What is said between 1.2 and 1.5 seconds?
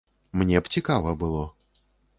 было.